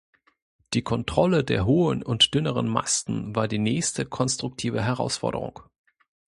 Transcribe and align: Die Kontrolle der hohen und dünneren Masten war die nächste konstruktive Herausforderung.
Die 0.73 0.81
Kontrolle 0.81 1.43
der 1.43 1.67
hohen 1.67 2.01
und 2.01 2.33
dünneren 2.33 2.67
Masten 2.67 3.35
war 3.35 3.47
die 3.47 3.59
nächste 3.59 4.03
konstruktive 4.03 4.81
Herausforderung. 4.81 5.59